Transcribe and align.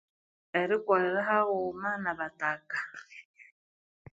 Erikolerahaghuma 0.61 1.89
nabathaka 2.03 2.77